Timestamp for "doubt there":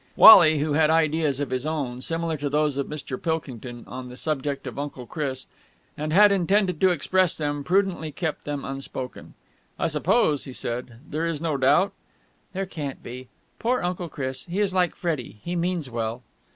11.55-12.65